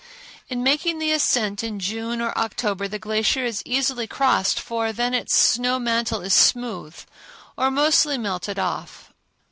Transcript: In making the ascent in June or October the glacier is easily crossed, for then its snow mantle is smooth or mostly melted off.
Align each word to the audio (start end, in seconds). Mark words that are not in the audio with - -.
In 0.49 0.63
making 0.63 0.97
the 0.97 1.11
ascent 1.11 1.63
in 1.63 1.77
June 1.79 2.21
or 2.21 2.35
October 2.35 2.87
the 2.87 2.97
glacier 2.97 3.45
is 3.45 3.61
easily 3.67 4.07
crossed, 4.07 4.59
for 4.59 4.91
then 4.91 5.13
its 5.13 5.37
snow 5.37 5.77
mantle 5.77 6.21
is 6.21 6.33
smooth 6.33 6.95
or 7.55 7.69
mostly 7.69 8.17
melted 8.17 8.57
off. 8.57 9.13